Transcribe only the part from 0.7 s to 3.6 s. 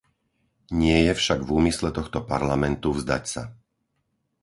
Nie je však v úmysle tohto Parlamentu vzdať sa.